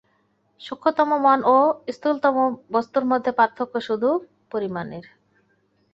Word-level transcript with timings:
সূক্ষ্মতম 0.61 1.09
মন 1.23 1.39
ও 1.47 1.57
স্থূলতম 1.93 2.35
বস্তুর 2.71 3.05
মধ্যে 3.11 3.31
পার্থক্য 3.39 3.73
শুধু 3.87 4.09
পরিমাণের। 4.51 5.05